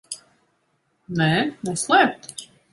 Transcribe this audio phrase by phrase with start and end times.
[1.21, 1.29] Nē?
[1.69, 2.31] Neslēpt?